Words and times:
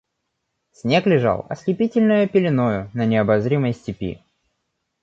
Снег 0.71 1.05
лежал 1.05 1.45
ослепительной 1.47 2.27
пеленою 2.27 2.89
на 2.95 3.05
необозримой 3.05 3.73
степи. 3.73 4.19